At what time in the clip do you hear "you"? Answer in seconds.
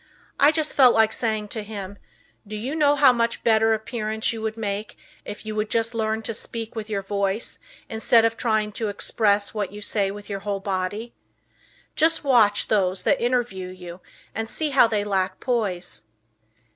2.55-2.73, 4.33-4.41, 5.45-5.53, 9.71-9.79, 13.67-14.01